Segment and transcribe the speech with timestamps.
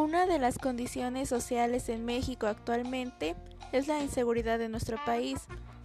[0.00, 3.36] Una de las condiciones sociales en México actualmente
[3.70, 5.42] es la inseguridad de nuestro país,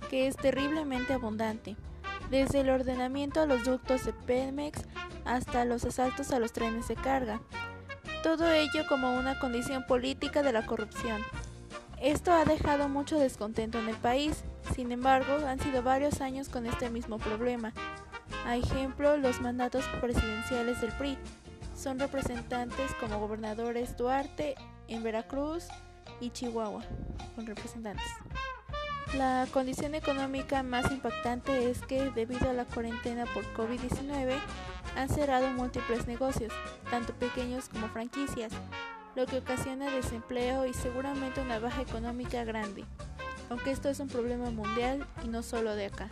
[0.09, 1.75] que es terriblemente abundante,
[2.29, 4.83] desde el ordenamiento a los ductos de Pemex
[5.25, 7.41] hasta los asaltos a los trenes de carga.
[8.23, 11.21] Todo ello como una condición política de la corrupción.
[12.01, 16.65] Esto ha dejado mucho descontento en el país, sin embargo, han sido varios años con
[16.67, 17.73] este mismo problema.
[18.47, 21.17] A ejemplo, los mandatos presidenciales del PRI,
[21.75, 24.55] son representantes como gobernadores Duarte
[24.87, 25.67] en Veracruz
[26.19, 26.83] y Chihuahua,
[27.35, 28.05] con representantes.
[29.13, 34.37] La condición económica más impactante es que debido a la cuarentena por COVID-19
[34.95, 36.51] han cerrado múltiples negocios,
[36.89, 38.51] tanto pequeños como franquicias,
[39.15, 42.83] lo que ocasiona desempleo y seguramente una baja económica grande,
[43.49, 46.09] aunque esto es un problema mundial y no solo de acá.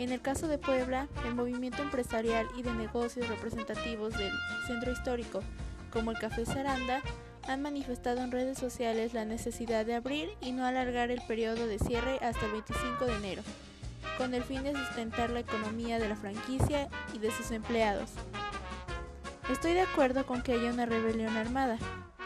[0.00, 4.32] En el caso de Puebla, el movimiento empresarial y de negocios representativos del
[4.66, 5.40] centro histórico,
[5.92, 7.02] como el Café Saranda,
[7.46, 11.78] han manifestado en redes sociales la necesidad de abrir y no alargar el periodo de
[11.78, 13.42] cierre hasta el 25 de enero,
[14.16, 18.08] con el fin de sustentar la economía de la franquicia y de sus empleados.
[19.52, 21.76] Estoy de acuerdo con que haya una rebelión armada.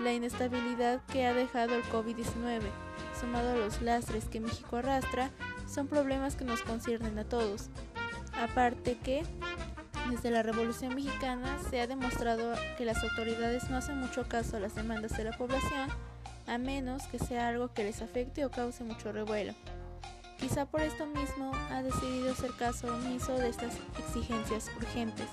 [0.00, 2.60] La inestabilidad que ha dejado el COVID-19,
[3.24, 5.30] sumado a los lastres que México arrastra,
[5.66, 7.70] son problemas que nos conciernen a todos.
[8.38, 9.22] Aparte que,
[10.10, 14.60] desde la Revolución Mexicana se ha demostrado que las autoridades no hacen mucho caso a
[14.60, 15.88] las demandas de la población,
[16.46, 19.54] a menos que sea algo que les afecte o cause mucho revuelo.
[20.38, 25.28] Quizá por esto mismo ha decidido hacer caso omiso de estas exigencias urgentes.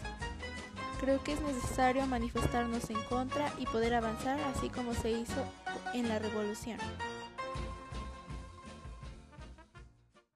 [1.01, 5.43] Creo que es necesario manifestarnos en contra y poder avanzar así como se hizo
[5.93, 6.77] en la revolución.